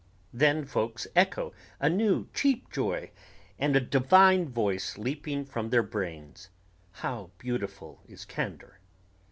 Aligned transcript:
Then 0.33 0.65
folks 0.65 1.05
echo 1.15 1.53
a 1.79 1.87
new 1.87 2.27
cheap 2.33 2.71
joy 2.71 3.11
and 3.59 3.75
a 3.75 3.79
divine 3.79 4.49
voice 4.49 4.97
leaping 4.97 5.45
from 5.45 5.69
their 5.69 5.83
brains: 5.83 6.49
How 6.91 7.29
beautiful 7.37 8.01
is 8.07 8.25
candor! 8.25 8.79